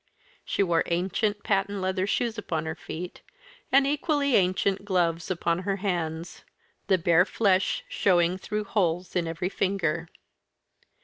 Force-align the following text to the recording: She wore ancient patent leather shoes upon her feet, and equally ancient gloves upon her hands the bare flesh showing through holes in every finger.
She 0.43 0.63
wore 0.63 0.81
ancient 0.87 1.43
patent 1.43 1.77
leather 1.79 2.07
shoes 2.07 2.35
upon 2.39 2.65
her 2.65 2.73
feet, 2.73 3.21
and 3.71 3.85
equally 3.85 4.35
ancient 4.35 4.83
gloves 4.83 5.29
upon 5.29 5.59
her 5.59 5.75
hands 5.75 6.43
the 6.87 6.97
bare 6.97 7.23
flesh 7.23 7.83
showing 7.87 8.39
through 8.39 8.63
holes 8.63 9.15
in 9.15 9.27
every 9.27 9.49
finger. 9.49 10.09